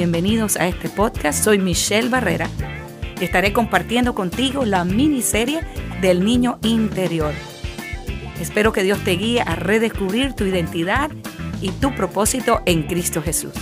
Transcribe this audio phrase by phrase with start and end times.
[0.00, 1.44] Bienvenidos a este podcast.
[1.44, 2.48] Soy Michelle Barrera.
[3.20, 5.60] Estaré compartiendo contigo la miniserie
[6.00, 7.34] del niño interior.
[8.40, 11.10] Espero que Dios te guíe a redescubrir tu identidad
[11.60, 13.52] y tu propósito en Cristo Jesús.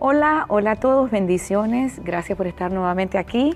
[0.00, 2.02] Hola, hola a todos, bendiciones.
[2.02, 3.54] Gracias por estar nuevamente aquí.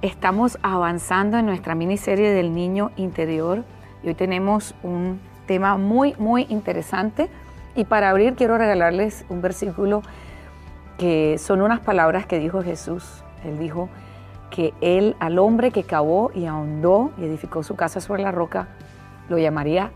[0.00, 3.62] Estamos avanzando en nuestra miniserie del niño interior
[4.02, 7.28] y hoy tenemos un tema muy, muy interesante.
[7.76, 10.02] Y para abrir quiero regalarles un versículo
[10.98, 13.22] que son unas palabras que dijo Jesús.
[13.44, 13.88] Él dijo
[14.50, 18.68] que él al hombre que cavó y ahondó y edificó su casa sobre la roca,
[19.28, 19.90] lo llamaría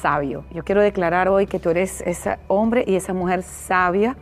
[0.00, 0.44] sabio.
[0.52, 4.16] Yo quiero declarar hoy que tú eres ese hombre y esa mujer sabia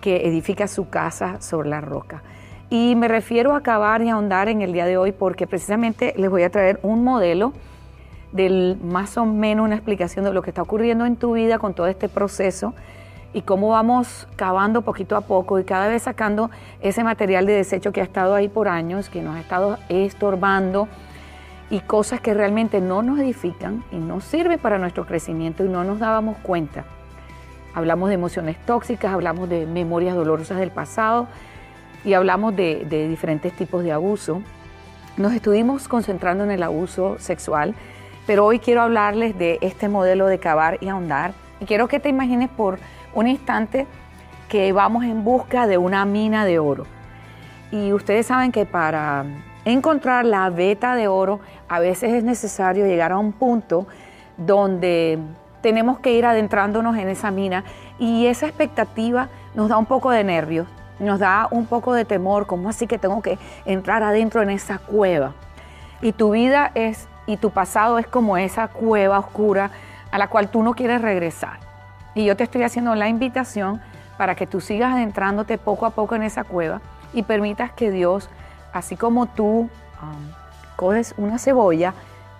[0.00, 2.22] que edifica su casa sobre la roca.
[2.68, 6.28] Y me refiero a cavar y ahondar en el día de hoy porque precisamente les
[6.28, 7.52] voy a traer un modelo
[8.36, 11.74] del más o menos una explicación de lo que está ocurriendo en tu vida con
[11.74, 12.74] todo este proceso
[13.32, 17.92] y cómo vamos cavando poquito a poco y cada vez sacando ese material de desecho
[17.92, 20.88] que ha estado ahí por años, que nos ha estado estorbando
[21.68, 25.82] y cosas que realmente no nos edifican y no sirven para nuestro crecimiento y no
[25.82, 26.84] nos dábamos cuenta.
[27.74, 31.26] Hablamos de emociones tóxicas, hablamos de memorias dolorosas del pasado,
[32.06, 34.40] y hablamos de, diferentes tipos de abuso.
[35.16, 37.74] Nos estuvimos concentrando en el abuso sexual,
[38.26, 41.32] pero hoy quiero hablarles de este modelo de cavar y ahondar.
[41.60, 42.78] Y quiero que te imagines por
[43.14, 43.86] un instante
[44.48, 46.86] que vamos en busca de una mina de oro.
[47.70, 49.24] Y ustedes saben que para
[49.64, 53.86] encontrar la veta de oro a veces es necesario llegar a un punto
[54.36, 55.18] donde
[55.60, 57.64] tenemos que ir adentrándonos en esa mina
[57.98, 60.68] y esa expectativa nos da un poco de nervios,
[61.00, 64.78] nos da un poco de temor, como así que tengo que entrar adentro en esa
[64.78, 65.32] cueva?
[66.02, 69.70] Y tu vida es, y tu pasado es como esa cueva oscura
[70.10, 71.58] a la cual tú no quieres regresar.
[72.14, 73.80] Y yo te estoy haciendo la invitación
[74.16, 76.80] para que tú sigas adentrándote poco a poco en esa cueva
[77.12, 78.30] y permitas que Dios,
[78.72, 79.68] así como tú
[80.02, 80.32] um,
[80.76, 81.94] coges una cebolla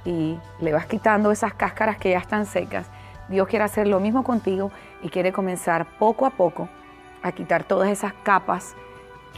[0.04, 2.86] y le vas quitando esas cáscaras que ya están secas,
[3.28, 4.70] Dios quiere hacer lo mismo contigo
[5.02, 6.68] y quiere comenzar poco a poco
[7.22, 8.74] a quitar todas esas capas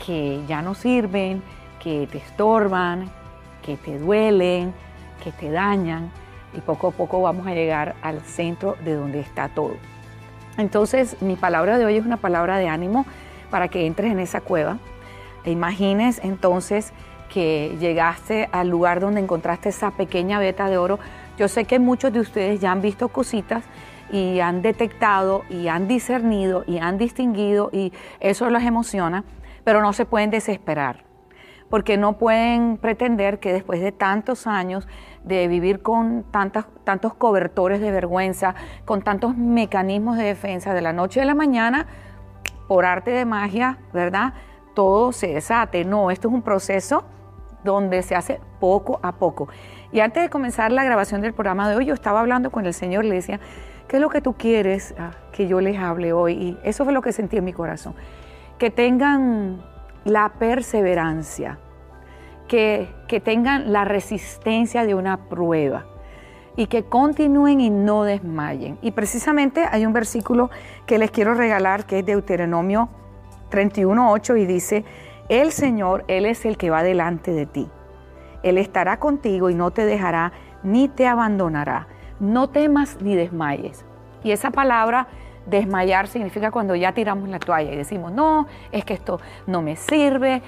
[0.05, 1.43] que ya no sirven,
[1.81, 3.11] que te estorban,
[3.63, 4.75] que te duelen,
[5.33, 6.11] te dañan
[6.55, 9.77] y poco a poco vamos a llegar al centro de donde está todo.
[10.57, 13.07] Entonces mi palabra de hoy es una palabra de ánimo
[13.51, 14.79] para que entres en esa cueva.
[15.45, 16.93] E imagines entonces
[17.29, 20.99] que llegaste al lugar donde encontraste esa pequeña veta de oro.
[21.39, 23.63] Yo sé que muchos de ustedes ya han visto cositas
[24.11, 29.25] y han detectado y han discernido y han distinguido y eso los emociona,
[29.65, 31.05] pero no se pueden desesperar,
[31.71, 34.89] porque no pueden pretender que después de tantos años
[35.25, 40.93] de vivir con tantas, tantos cobertores de vergüenza, con tantos mecanismos de defensa de la
[40.93, 41.87] noche a la mañana,
[42.67, 44.35] por arte de magia, ¿verdad?
[44.75, 45.85] Todo se desate.
[45.85, 47.05] No, esto es un proceso
[47.65, 49.49] donde se hace poco a poco.
[49.91, 52.75] Y antes de comenzar la grabación del programa de hoy, yo estaba hablando con el
[52.75, 53.41] Señor, le decía,
[53.89, 56.35] ¿qué es lo que tú quieres ah, que yo les hable hoy?
[56.35, 57.95] Y eso fue lo que sentí en mi corazón.
[58.59, 59.63] Que tengan
[60.05, 61.59] la perseverancia,
[62.47, 65.87] que, que tengan la resistencia de una prueba
[66.57, 68.79] y que continúen y no desmayen.
[68.83, 70.51] Y precisamente hay un versículo
[70.87, 72.89] que les quiero regalar que es Deuteronomio
[73.51, 74.85] 31.8 y dice,
[75.29, 77.69] el Señor, Él es el que va delante de ti.
[78.43, 80.33] Él estará contigo y no te dejará
[80.63, 81.87] ni te abandonará
[82.21, 83.85] no temas ni desmayes.
[84.23, 85.09] Y esa palabra
[85.49, 89.77] desmayar significa cuando ya tiramos la toalla y decimos, no, es que esto no me
[89.77, 90.43] sirve,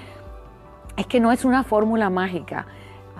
[0.97, 2.67] es que no es una fórmula mágica,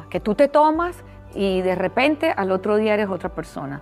[0.09, 1.03] que tú te tomas
[1.34, 3.82] y de repente al otro día eres otra persona.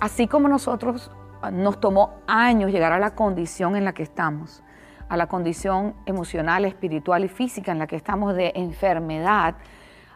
[0.00, 1.10] Así como nosotros
[1.42, 4.62] ah, nos tomó años llegar a la condición en la que estamos,
[5.08, 9.56] a la condición emocional, espiritual y física en la que estamos de enfermedad,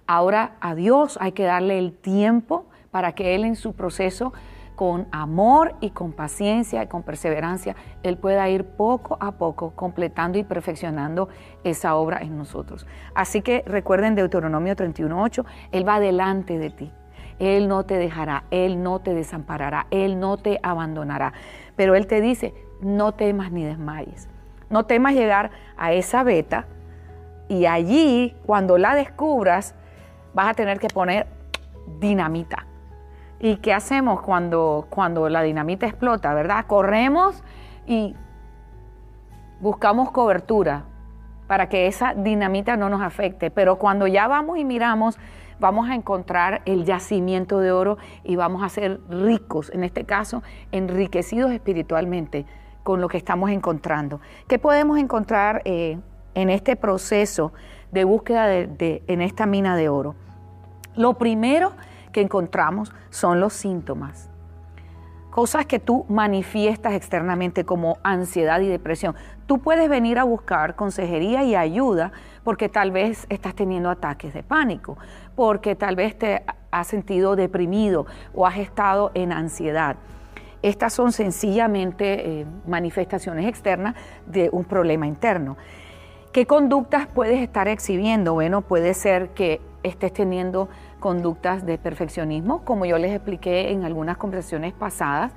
[0.06, 4.32] ahora a Dios hay que darle el tiempo para que Él en su proceso,
[4.80, 10.38] con amor y con paciencia y con perseverancia, Él pueda ir poco a poco completando
[10.38, 11.28] y perfeccionando
[11.64, 12.86] esa obra en nosotros.
[13.14, 16.90] Así que recuerden Deuteronomio 31.8, Él va delante de ti.
[17.38, 21.34] Él no te dejará, Él no te desamparará, Él no te abandonará.
[21.76, 24.30] Pero Él te dice, no temas ni desmayes.
[24.70, 26.64] No temas llegar a esa beta
[27.50, 29.74] y allí, cuando la descubras,
[30.32, 31.26] vas a tener que poner
[31.98, 32.69] dinamita.
[33.40, 36.66] ¿Y qué hacemos cuando, cuando la dinamita explota, verdad?
[36.66, 37.42] Corremos
[37.86, 38.14] y
[39.60, 40.84] buscamos cobertura,
[41.46, 43.50] para que esa dinamita no nos afecte.
[43.50, 45.18] Pero cuando ya vamos y miramos,
[45.58, 50.42] vamos a encontrar el yacimiento de oro y vamos a ser ricos, en este caso,
[50.70, 52.46] enriquecidos espiritualmente
[52.82, 54.20] con lo que estamos encontrando.
[54.48, 55.98] ¿Qué podemos encontrar eh,
[56.34, 57.52] en este proceso
[57.90, 60.14] de búsqueda de, en esta mina de oro?
[60.94, 61.72] Lo primero
[62.12, 64.30] que encontramos son los síntomas
[65.30, 69.14] cosas que tú manifiestas externamente como ansiedad y depresión.
[69.46, 72.12] Tú puedes venir a buscar consejería y ayuda
[72.44, 74.98] porque tal vez estás teniendo ataques de pánico,
[75.36, 79.96] porque tal vez te has sentido deprimido o has estado en ansiedad.
[80.62, 83.94] Estas son sencillamente eh, manifestaciones externas
[84.26, 85.56] de un problema interno.
[86.32, 88.34] ¿Qué conductas puedes estar exhibiendo?
[88.34, 90.68] Bueno, puede ser que estés teniendo
[91.00, 95.32] conductas de perfeccionismo, como yo les expliqué en algunas conversaciones pasadas.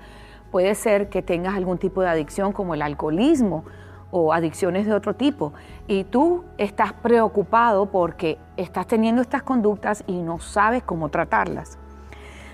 [0.52, 3.64] Puede ser que tengas algún tipo de adicción como el alcoholismo
[4.12, 5.54] o adicciones de otro tipo.
[5.88, 11.80] Y tú estás preocupado porque estás teniendo estas conductas y no sabes cómo tratarlas.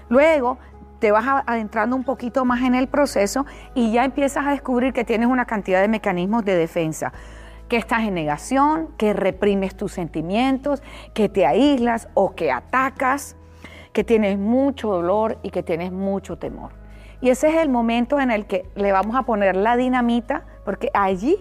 [0.07, 0.57] Luego
[0.99, 3.45] te vas adentrando un poquito más en el proceso
[3.75, 7.11] y ya empiezas a descubrir que tienes una cantidad de mecanismos de defensa
[7.69, 10.81] que estás en negación, que reprimes tus sentimientos,
[11.13, 13.35] que te aíslas o que atacas,
[13.93, 16.71] que tienes mucho dolor y que tienes mucho temor.
[17.21, 20.89] Y ese es el momento en el que le vamos a poner la dinamita, porque
[20.93, 21.37] allí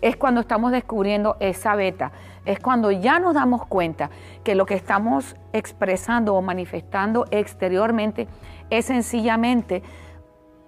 [0.00, 2.12] es cuando estamos descubriendo esa beta,
[2.44, 4.10] es cuando ya nos damos cuenta
[4.44, 8.28] que lo que estamos expresando o manifestando exteriormente
[8.70, 9.82] es sencillamente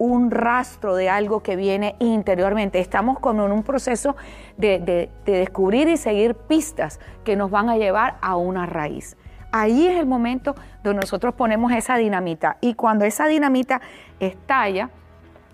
[0.00, 2.80] un rastro de algo que viene interiormente.
[2.80, 4.16] Estamos como en un proceso
[4.56, 9.18] de, descubrir y seguir pistas que nos van a llevar a una raíz.
[9.52, 13.82] Ahí es el momento donde nosotros ponemos esa dinamita y cuando esa dinamita
[14.20, 14.88] estalla,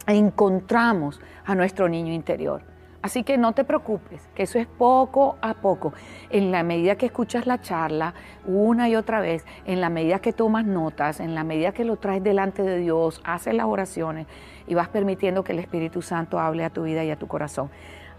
[0.07, 2.63] encontramos a nuestro niño interior.
[3.07, 5.93] Así que no te preocupes, que eso es poco a poco.
[6.29, 8.15] En la medida que escuchas la charla
[8.45, 11.99] una y otra vez, en la medida que tomas notas, en la medida que lo
[11.99, 14.27] traes delante de Dios, haces las oraciones
[14.67, 17.71] y vas permitiendo que el Espíritu Santo hable a tu vida y a tu corazón.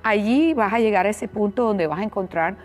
[0.03, 2.55] Allí vas a llegar a ese punto donde vas a encontrar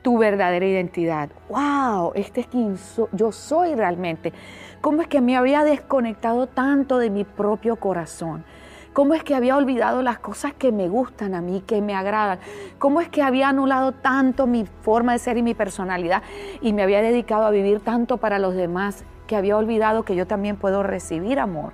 [0.00, 1.28] tu verdadera identidad.
[1.50, 2.12] ¡Wow!
[2.14, 2.78] Este es quien
[3.12, 4.32] yo soy realmente.
[4.80, 8.46] ¿Cómo es que me había desconectado tanto de mi propio corazón?
[8.92, 12.40] ¿Cómo es que había olvidado las cosas que me gustan a mí, que me agradan?
[12.80, 16.24] ¿Cómo es que había anulado tanto mi forma de ser y mi personalidad
[16.60, 20.26] y me había dedicado a vivir tanto para los demás que había olvidado que yo
[20.26, 21.72] también puedo recibir amor,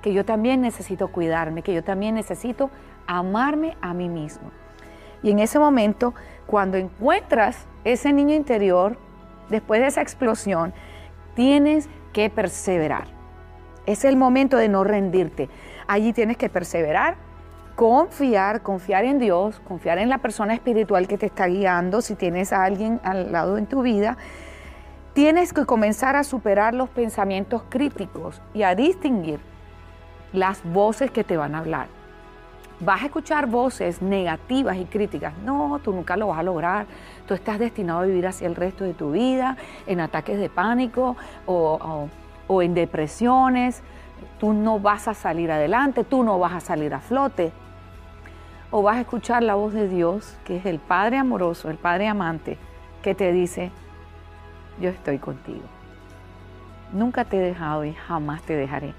[0.00, 2.70] que yo también necesito cuidarme, que yo también necesito
[3.08, 4.52] amarme a mí mismo?
[5.24, 6.14] Y en ese momento,
[6.46, 8.96] cuando encuentras ese niño interior,
[9.50, 10.72] después de esa explosión,
[11.34, 13.08] tienes que perseverar.
[13.86, 15.48] Es el momento de no rendirte.
[15.86, 17.16] Allí tienes que perseverar,
[17.74, 22.52] confiar, confiar en Dios, confiar en la persona espiritual que te está guiando, si tienes
[22.52, 24.16] a alguien al lado en tu vida.
[25.12, 29.40] Tienes que comenzar a superar los pensamientos críticos y a distinguir
[30.32, 31.86] las voces que te van a hablar.
[32.80, 35.32] Vas a escuchar voces negativas y críticas.
[35.44, 36.86] No, tú nunca lo vas a lograr.
[37.26, 39.56] Tú estás destinado a vivir así el resto de tu vida,
[39.86, 41.16] en ataques de pánico
[41.46, 42.08] o, o,
[42.48, 43.82] o en depresiones
[44.38, 47.52] tú no vas a salir adelante, tú no vas a salir a flote.
[48.70, 52.08] O vas a escuchar la voz de Dios, que es el Padre amoroso, el Padre
[52.08, 52.58] amante,
[53.02, 53.70] que te dice,
[54.80, 55.64] yo estoy contigo.
[56.92, 58.94] Nunca te he dejado y jamás te dejaré.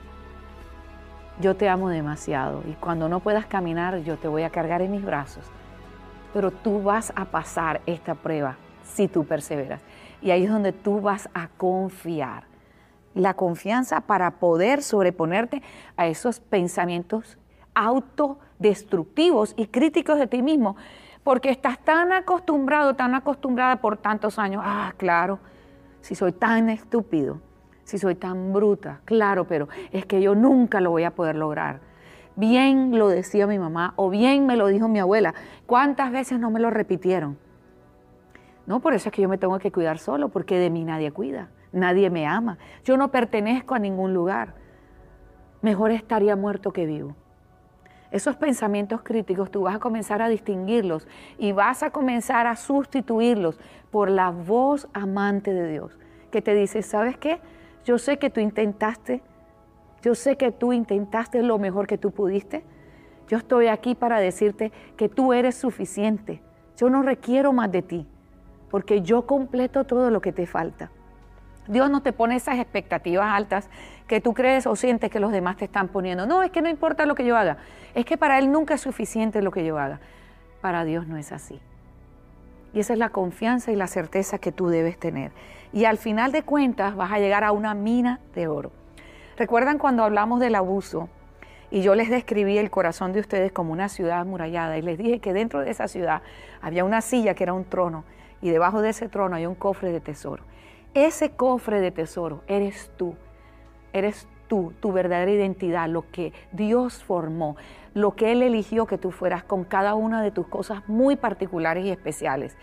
[1.41, 4.91] Yo te amo demasiado y cuando no puedas caminar yo te voy a cargar en
[4.91, 5.45] mis brazos.
[6.33, 9.81] Pero tú vas a pasar esta prueba si tú perseveras.
[10.21, 12.43] Y ahí es donde tú vas a confiar
[13.15, 15.63] la confianza para poder sobreponerte
[15.97, 17.39] a esos pensamientos
[17.73, 20.75] autodestructivos y críticos de ti mismo,
[21.23, 25.39] porque estás tan acostumbrado, tan acostumbrada por tantos años, ah, claro,
[26.01, 27.39] si soy tan estúpido,
[27.83, 31.79] si soy tan bruta, claro, pero es que yo nunca lo voy a poder lograr.
[32.35, 35.33] Bien lo decía mi mamá o bien me lo dijo mi abuela.
[35.65, 37.37] ¿Cuántas veces no me lo repitieron?
[38.65, 41.11] No, por eso es que yo me tengo que cuidar solo, porque de mí nadie
[41.11, 44.55] cuida nadie me ama, yo no pertenezco a ningún lugar,
[45.61, 47.15] mejor estaría muerto que vivo.
[48.11, 53.59] Esos pensamientos críticos tú vas a comenzar a distinguirlos y vas a comenzar a sustituirlos
[53.91, 55.97] por la voz amante de Dios,
[56.31, 57.41] que te dice, ¿sabes qué?
[57.83, 59.21] Yo sé que tú intentaste,
[60.01, 62.63] yo sé que tú intentaste lo mejor que tú pudiste.
[63.27, 66.41] Yo estoy aquí para decirte que tú eres suficiente.
[66.77, 68.07] Yo no requiero más de ti,
[68.69, 70.91] porque yo completo todo lo que te falta.
[71.67, 73.69] Dios no te pone esas expectativas altas
[74.07, 76.25] que tú crees o sientes que los demás te están poniendo.
[76.25, 77.57] No, es que no importa lo que yo haga.
[77.93, 79.99] Es que para Él nunca es suficiente lo que yo haga.
[80.61, 81.59] Para Dios no es así.
[82.73, 85.31] Y esa es la confianza y la certeza que tú debes tener.
[85.73, 88.71] Y al final de cuentas vas a llegar a una mina de oro.
[89.37, 91.09] ¿Recuerdan cuando hablamos del abuso?
[91.71, 95.19] Y yo les describí el corazón de ustedes como una ciudad amurallada y les dije
[95.19, 96.21] que dentro de esa ciudad
[96.61, 98.03] había una silla que era un trono
[98.41, 100.43] y debajo de ese trono hay un cofre de tesoro.
[100.95, 103.15] Ese cofre de tesoro eres tú,
[103.91, 107.57] eres tú, tu verdadera identidad, lo que Dios formó,
[107.93, 111.85] lo que Él eligió que tú fueras con cada una de tus cosas muy particulares
[111.85, 112.55] y especiales.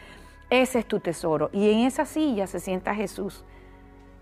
[0.49, 1.51] Ese es tu tesoro.
[1.53, 3.45] Y en esa silla se sienta Jesús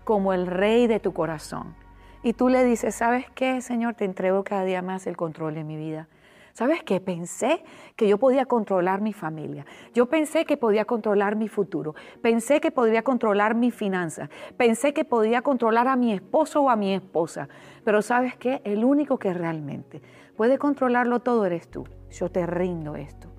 [0.03, 1.73] como el rey de tu corazón.
[2.21, 3.93] Y tú le dices, ¿sabes qué, Señor?
[3.95, 6.09] Te entrego cada día más el control de mi vida.
[6.53, 6.99] ¿Sabes qué?
[6.99, 7.63] Pensé
[7.95, 9.65] que yo podía controlar mi familia.
[9.93, 11.95] Yo pensé que podía controlar mi futuro.
[12.21, 14.29] Pensé que podría controlar mis finanzas.
[14.57, 17.47] Pensé que podía controlar a mi esposo o a mi esposa.
[17.83, 18.61] Pero ¿sabes qué?
[18.63, 20.01] El único que realmente
[20.35, 21.85] puede controlarlo todo eres tú.
[22.09, 23.29] Yo te rindo esto.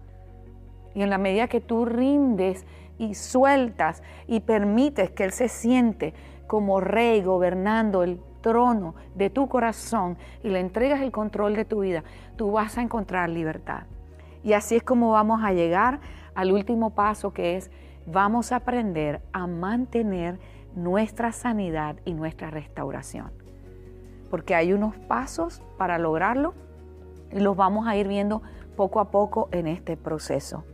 [0.94, 2.66] Y en la medida que tú rindes
[2.98, 6.14] y sueltas y permites que Él se siente
[6.46, 11.80] como rey gobernando el trono de tu corazón y le entregas el control de tu
[11.80, 12.04] vida,
[12.36, 13.84] tú vas a encontrar libertad.
[14.44, 16.00] Y así es como vamos a llegar
[16.34, 17.70] al último paso que es,
[18.06, 20.38] vamos a aprender a mantener
[20.74, 23.30] nuestra sanidad y nuestra restauración.
[24.30, 26.54] Porque hay unos pasos para lograrlo
[27.30, 28.42] y los vamos a ir viendo
[28.76, 30.64] poco a poco en este proceso.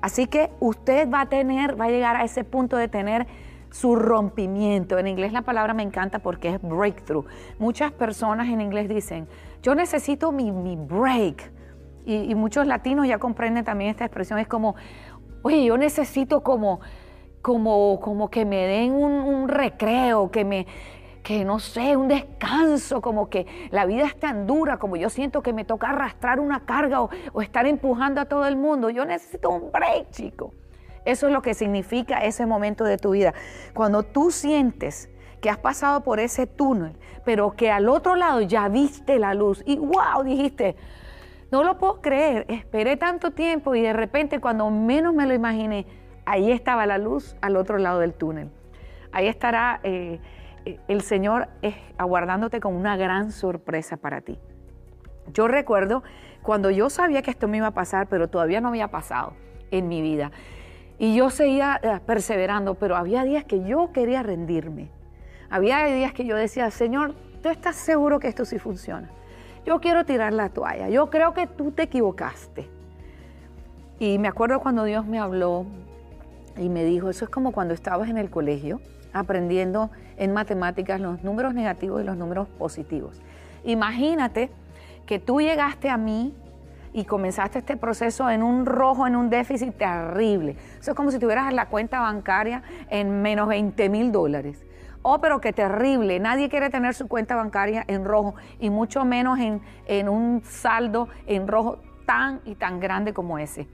[0.00, 3.26] Así que usted va a tener, va a llegar a ese punto de tener
[3.70, 4.98] su rompimiento.
[4.98, 7.26] En inglés la palabra me encanta porque es breakthrough.
[7.58, 9.28] Muchas personas en inglés dicen,
[9.62, 11.52] yo necesito mi, break.
[12.04, 14.38] Y, muchos latinos ya comprenden también esta expresión.
[14.38, 14.76] Es como,
[15.42, 16.80] oye, yo necesito como,
[17.42, 20.66] como, como que me den un, recreo, que me,
[21.24, 25.42] que no sé, un descanso, como que la vida es tan dura, como yo siento
[25.42, 28.88] que me toca arrastrar una carga o, o estar empujando a todo el mundo.
[28.90, 30.52] Yo necesito un break, chico.
[31.06, 33.32] Eso es lo que significa ese momento de tu vida.
[33.72, 35.08] Cuando tú sientes
[35.40, 39.62] que has pasado por ese túnel, pero que al otro lado ya viste la luz
[39.64, 40.76] y wow, dijiste,
[41.52, 45.86] no lo puedo creer, esperé tanto tiempo y de repente cuando menos me lo imaginé,
[46.24, 48.50] ahí estaba la luz al otro lado del túnel.
[49.12, 50.18] Ahí estará eh,
[50.64, 51.48] eh, el Señor
[51.96, 54.38] aguardándote con una gran sorpresa para ti.
[55.32, 56.02] Yo recuerdo
[56.42, 59.34] cuando yo sabía que esto me iba a pasar, pero todavía no había pasado
[59.70, 60.32] en mi vida.
[60.98, 64.90] Y yo seguía eh, perseverando, pero había días que yo quería rendirme.
[65.50, 69.10] Había días que yo decía, Señor, ¿tú estás seguro que esto sí funciona?
[69.64, 70.88] Yo quiero tirar la toalla.
[70.88, 72.68] Yo creo que tú te equivocaste.
[73.98, 75.66] Y me acuerdo cuando Dios me habló
[76.56, 78.80] y me dijo, eso es como cuando estabas en el colegio
[79.12, 83.20] aprendiendo en matemáticas los números negativos y los números positivos.
[83.64, 84.50] Imagínate
[85.06, 86.34] que tú llegaste a mí
[86.96, 90.56] y comenzaste este proceso en un rojo, en un déficit terrible.
[90.80, 94.64] Eso es como si tuvieras la cuenta bancaria en menos 20 mil dólares.
[95.02, 96.18] Oh, pero qué terrible.
[96.20, 101.08] Nadie quiere tener su cuenta bancaria en rojo y mucho menos en, en un saldo
[101.26, 103.68] en rojo tan y tan grande como ese.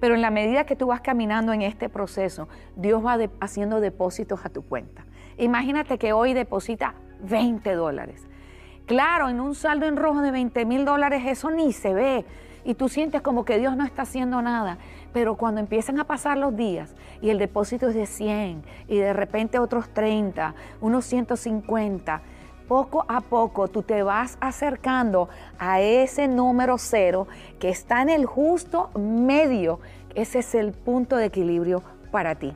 [0.00, 4.44] Pero en la medida que tú vas caminando en este proceso, Dios va haciendo depósitos
[4.44, 5.04] a tu cuenta.
[5.36, 8.26] Imagínate que hoy deposita 20 dólares.
[8.88, 12.24] Claro, en un saldo en rojo de 20 mil dólares eso ni se ve
[12.68, 14.76] y tú sientes como que Dios no está haciendo nada.
[15.14, 19.14] Pero cuando empiezan a pasar los días y el depósito es de 100 y de
[19.14, 22.20] repente otros 30, unos 150,
[22.68, 27.26] poco a poco tú te vas acercando a ese número cero
[27.58, 29.80] que está en el justo medio.
[30.14, 32.52] Ese es el punto de equilibrio para ti.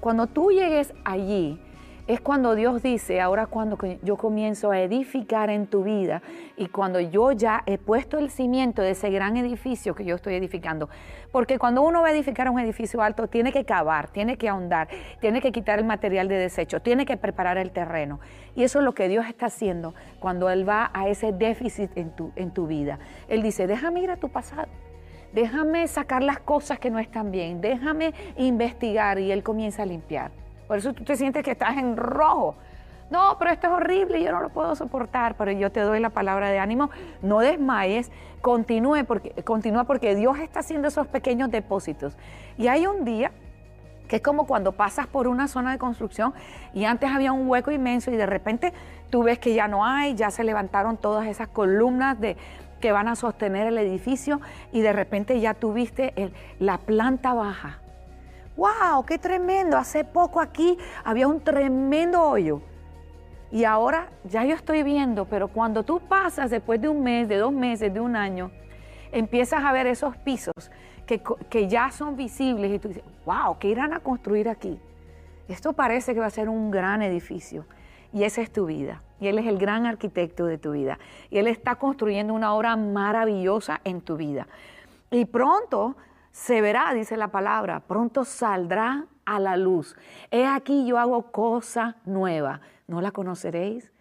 [0.00, 1.60] Cuando tú llegues allí,
[2.08, 6.20] es cuando Dios dice, ahora cuando yo comienzo a edificar en tu vida
[6.56, 10.34] y cuando yo ya he puesto el cimiento de ese gran edificio que yo estoy
[10.34, 10.88] edificando.
[11.30, 14.88] Porque cuando uno va a edificar un edificio alto, tiene que cavar, tiene que ahondar,
[15.20, 18.18] tiene que quitar el material de desecho, tiene que preparar el terreno.
[18.56, 22.10] Y eso es lo que Dios está haciendo cuando Él va a ese déficit en
[22.10, 22.98] tu, en tu vida.
[23.28, 24.68] Él dice, déjame ir a tu pasado
[25.32, 30.41] déjame sacar las cosas que no están bien, déjame investigar y Él comienza a limpiar.
[30.66, 32.56] Por eso tú te sientes que estás en rojo.
[33.10, 36.08] No, pero esto es horrible, yo no lo puedo soportar, pero yo te doy la
[36.08, 36.88] palabra de ánimo,
[37.20, 42.16] no desmayes, continúe porque, continúa porque Dios está haciendo esos pequeños depósitos.
[42.56, 43.30] Y hay un día
[44.08, 46.32] que es como cuando pasas por una zona de construcción
[46.72, 48.72] y antes había un hueco inmenso y de repente
[49.10, 52.38] tú ves que ya no hay, ya se levantaron todas esas columnas de,
[52.80, 54.40] que van a sostener el edificio
[54.72, 57.81] y de repente ya tuviste la planta baja
[58.62, 59.04] ¡Wow!
[59.04, 59.76] ¡Qué tremendo!
[59.76, 62.62] Hace poco aquí había un tremendo hoyo.
[63.50, 67.38] Y ahora ya yo estoy viendo, pero cuando tú pasas después de un mes, de
[67.38, 68.52] dos meses, de un año,
[69.10, 70.54] empiezas a ver esos pisos
[71.06, 74.78] que, que ya son visibles y tú dices, wow, ¿qué irán a construir aquí?
[75.48, 77.66] Esto parece que va a ser un gran edificio.
[78.12, 79.02] Y esa es tu vida.
[79.18, 81.00] Y Él es el gran arquitecto de tu vida.
[81.30, 84.46] Y Él está construyendo una obra maravillosa en tu vida.
[85.10, 85.96] Y pronto
[86.32, 89.96] se verá, dice la palabra, pronto saldrá a la luz.
[90.30, 92.60] He aquí yo hago cosa nueva.
[92.88, 93.92] ¿No la conoceréis?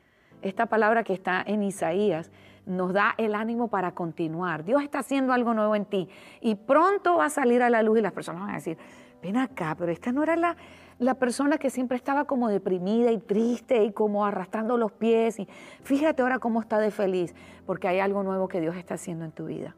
[0.41, 2.31] Esta palabra que está en Isaías
[2.65, 4.63] nos da el ánimo para continuar.
[4.63, 6.09] Dios está haciendo algo nuevo en ti
[6.39, 8.77] y pronto va a salir a la luz y las personas van a decir,
[9.21, 10.55] ven acá, pero esta no era la,
[11.00, 15.38] la persona que siempre estaba como deprimida y triste y como arrastrando los pies.
[15.39, 15.47] Y
[15.83, 17.35] fíjate ahora cómo está de feliz,
[17.65, 19.75] porque hay algo nuevo que Dios está haciendo en tu vida.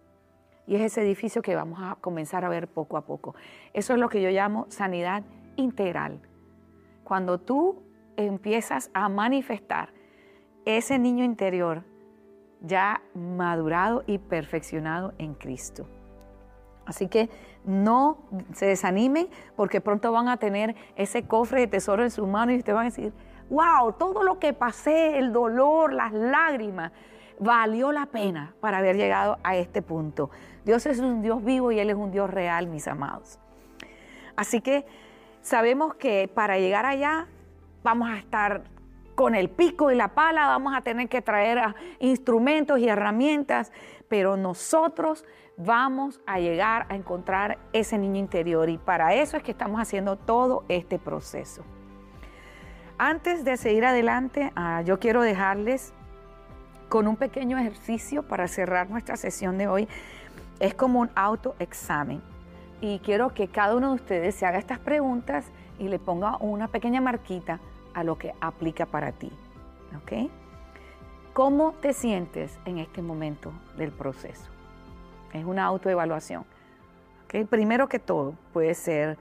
[0.65, 3.35] Y es ese edificio que vamos a comenzar a ver poco a poco.
[3.73, 5.23] Eso es lo que yo llamo sanidad
[5.55, 6.21] integral.
[7.03, 7.83] Cuando tú
[8.15, 9.89] empiezas a manifestar
[10.65, 11.83] ese niño interior
[12.61, 15.85] ya madurado y perfeccionado en Cristo.
[16.85, 17.29] Así que
[17.65, 18.17] no
[18.53, 22.57] se desanimen porque pronto van a tener ese cofre de tesoro en sus manos y
[22.59, 23.13] ustedes van a decir,
[23.49, 26.91] wow, todo lo que pasé, el dolor, las lágrimas,
[27.39, 30.29] valió la pena para haber llegado a este punto.
[30.65, 33.39] Dios es un Dios vivo y Él es un Dios real, mis amados.
[34.35, 34.85] Así que
[35.41, 37.27] sabemos que para llegar allá
[37.83, 38.63] vamos a estar
[39.15, 41.59] con el pico y la pala, vamos a tener que traer
[41.99, 43.71] instrumentos y herramientas,
[44.07, 45.25] pero nosotros
[45.57, 50.17] vamos a llegar a encontrar ese niño interior y para eso es que estamos haciendo
[50.17, 51.63] todo este proceso.
[52.97, 55.93] Antes de seguir adelante, ah, yo quiero dejarles
[56.89, 59.87] con un pequeño ejercicio para cerrar nuestra sesión de hoy.
[60.63, 62.21] Es como un autoexamen
[62.79, 66.69] y quiero que cada uno de ustedes se haga estas preguntas y le ponga una
[66.69, 67.59] pequeña marquita
[67.93, 69.29] a lo que aplica para ti.
[69.97, 70.31] ¿Ok?
[71.33, 74.49] ¿Cómo te sientes en este momento del proceso?
[75.33, 76.45] Es una autoevaluación.
[77.25, 77.45] ¿Ok?
[77.49, 79.17] Primero que todo, puede ser,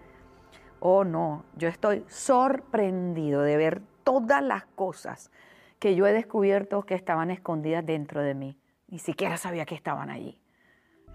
[0.79, 5.33] oh no, yo estoy sorprendido de ver todas las cosas
[5.81, 8.57] que yo he descubierto que estaban escondidas dentro de mí.
[8.87, 10.39] Ni siquiera sabía que estaban allí.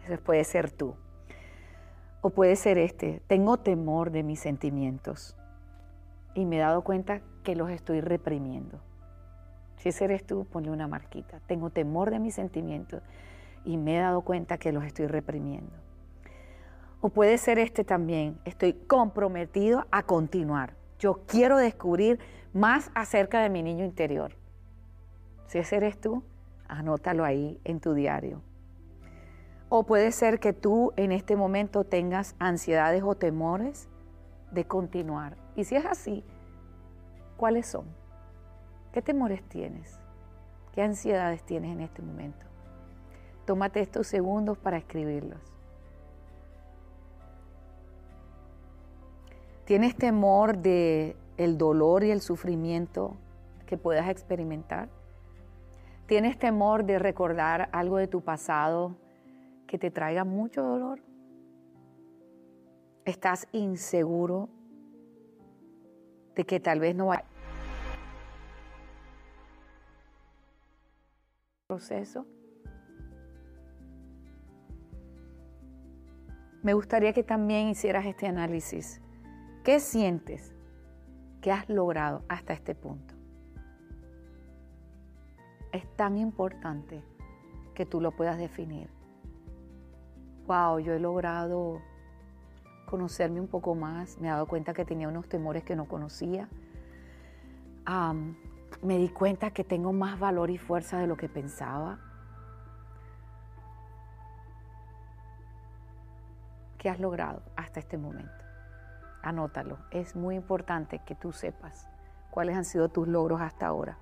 [0.08, 0.96] Eso puede ser tú.
[2.22, 5.36] O puede ser este, tengo temor de mis sentimientos
[6.34, 8.80] y me he dado cuenta que los estoy reprimiendo.
[9.78, 11.40] Si ese eres tú, ponle una marquita.
[11.48, 13.02] Tengo temor de mis sentimientos
[13.66, 15.74] y me he dado cuenta que los estoy reprimiendo.
[17.02, 20.74] O puede ser este también, estoy comprometido a continuar.
[21.00, 22.20] Yo quiero descubrir
[22.54, 24.36] más acerca de mi niño interior.
[25.46, 26.24] Si ese eres tú,
[26.68, 28.42] anótalo ahí en tu diario.
[29.70, 33.90] O puede ser que tú en este momento tengas ansiedades o temores
[34.52, 35.36] de continuar.
[35.56, 36.24] Y si es así,
[37.36, 37.86] ¿cuáles son?
[38.94, 40.00] ¿Qué temores tienes?
[40.74, 42.46] ¿Qué ansiedades tienes en este momento?
[43.46, 45.42] Tómate estos segundos para escribirlos.
[49.66, 53.18] ¿Tienes temor de el dolor y el sufrimiento
[53.66, 54.88] que puedas experimentar?
[56.06, 58.96] ¿Tienes temor de recordar algo de tu pasado
[59.68, 61.02] que te traiga mucho dolor?
[63.06, 64.50] ¿Estás inseguro
[66.36, 67.24] de que tal vez no va
[71.68, 72.26] proceso?
[76.64, 79.00] Me gustaría que también hicieras este análisis.
[79.64, 80.54] ¿Qué sientes
[81.42, 83.16] que has logrado hasta este punto?
[85.72, 87.04] Es tan importante
[87.74, 88.97] que tú lo puedas definir.
[90.48, 91.82] Wow, yo he logrado
[92.86, 96.48] conocerme un poco más, me he dado cuenta que tenía unos temores que no conocía.
[98.82, 102.00] me di cuenta que tengo más valor y fuerza de lo que pensaba.
[106.78, 108.32] ¿Qué has logrado hasta este momento?
[109.24, 109.78] Anótalo.
[109.92, 111.90] Es muy importante que tú sepas
[112.32, 113.98] cuáles han sido tus logros hasta ahora.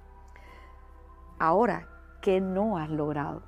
[1.39, 1.87] Ahora,
[2.21, 3.41] ¿qué no has logrado?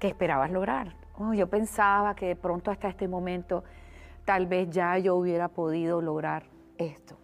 [0.00, 0.97] ¿Qué esperabas lograr?
[1.20, 3.64] Oh, yo pensaba que de pronto hasta este momento
[4.24, 6.44] tal vez ya yo hubiera podido lograr
[6.76, 7.18] esto.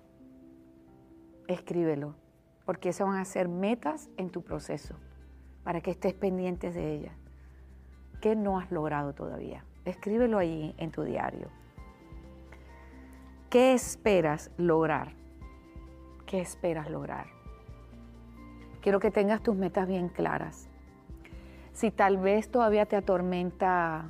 [1.46, 2.16] Escríbelo,
[2.64, 4.96] porque eso van a ser metas en tu proceso,
[5.62, 7.14] para que estés pendientes de ellas.
[8.20, 9.64] ¿Qué no has logrado todavía?
[9.84, 11.48] Escríbelo allí en tu diario.
[13.48, 15.12] ¿Qué esperas lograr?
[16.26, 17.26] ¿Qué esperas lograr?
[18.80, 20.68] Quiero que tengas tus metas bien claras
[21.74, 24.06] si tal vez todavía te atormenta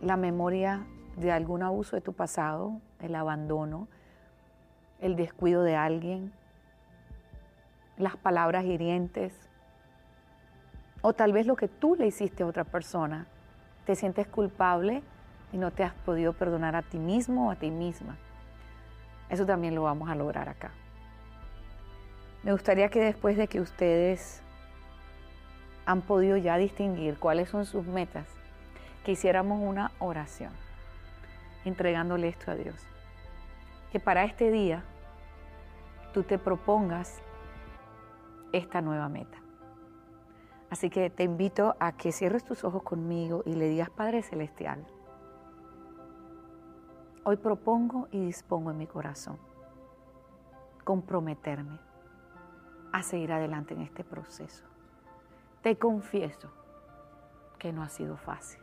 [0.00, 3.88] la memoria de algún abuso de tu pasado, el abandono,
[5.00, 6.32] el descuido de alguien,
[7.96, 9.32] las palabras hirientes,
[11.00, 13.26] o tal vez lo que tú le hiciste a otra persona,
[13.86, 15.02] te sientes culpable
[15.52, 18.16] y no te has podido perdonar a ti mismo o a ti misma.
[19.30, 20.70] Eso también lo vamos a lograr acá.
[22.42, 24.43] Me gustaría que después de que ustedes
[25.86, 28.26] han podido ya distinguir cuáles son sus metas,
[29.04, 30.52] que hiciéramos una oración
[31.64, 32.76] entregándole esto a Dios.
[33.90, 34.84] Que para este día
[36.12, 37.20] tú te propongas
[38.52, 39.38] esta nueva meta.
[40.70, 44.84] Así que te invito a que cierres tus ojos conmigo y le digas, Padre Celestial,
[47.24, 49.38] hoy propongo y dispongo en mi corazón
[50.84, 51.78] comprometerme
[52.92, 54.64] a seguir adelante en este proceso.
[55.64, 56.50] Te confieso
[57.58, 58.60] que no ha sido fácil.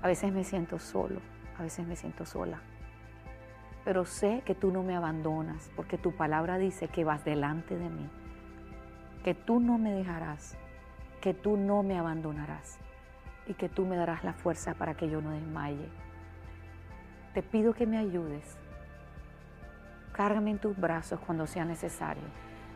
[0.00, 1.20] A veces me siento solo,
[1.58, 2.60] a veces me siento sola.
[3.84, 7.90] Pero sé que tú no me abandonas porque tu palabra dice que vas delante de
[7.90, 8.08] mí,
[9.24, 10.56] que tú no me dejarás,
[11.20, 12.78] que tú no me abandonarás
[13.48, 15.88] y que tú me darás la fuerza para que yo no desmaye.
[17.34, 18.56] Te pido que me ayudes.
[20.12, 22.22] Cárgame en tus brazos cuando sea necesario,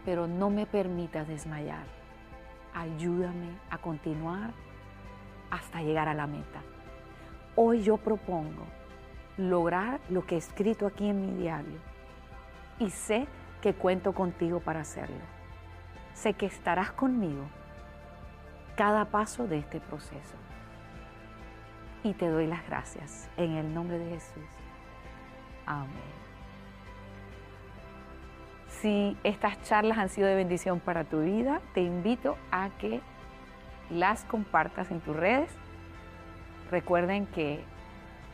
[0.05, 2.00] pero no me permitas desmayar.
[2.75, 4.53] Ayúdame a continuar
[5.51, 6.63] hasta llegar a la meta.
[7.57, 8.65] Hoy yo propongo
[9.37, 11.79] lograr lo que he escrito aquí en mi diario
[12.79, 13.27] y sé
[13.61, 15.21] que cuento contigo para hacerlo.
[16.15, 17.45] Sé que estarás conmigo
[18.77, 20.37] cada paso de este proceso.
[22.03, 24.49] Y te doy las gracias en el nombre de Jesús.
[25.67, 26.20] Amén.
[28.81, 33.01] Si estas charlas han sido de bendición para tu vida, te invito a que
[33.91, 35.51] las compartas en tus redes
[36.71, 37.65] Recuerden que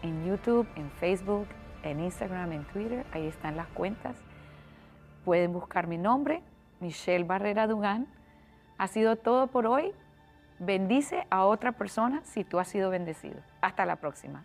[0.03, 1.47] en YouTube, en Facebook,
[1.83, 4.17] en Instagram, en Twitter, ahí están las cuentas.
[5.25, 6.43] Pueden buscar mi nombre,
[6.81, 8.07] Michelle Barrera Dugán.
[8.77, 9.93] Ha sido todo por hoy.
[10.59, 13.41] Bendice a otra persona si tú has sido bendecido.
[13.63, 14.45] Hasta la próxima.